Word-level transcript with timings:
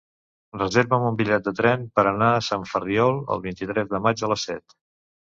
Reserva'm 0.59 1.03
un 1.09 1.17
bitllet 1.17 1.43
de 1.49 1.51
tren 1.59 1.83
per 1.99 2.05
anar 2.11 2.29
a 2.37 2.39
Sant 2.45 2.63
Ferriol 2.69 3.19
el 3.35 3.43
vint-i-tres 3.43 3.91
de 3.93 4.01
maig 4.07 4.25
a 4.25 4.31
les 4.33 4.47
set. 4.49 4.75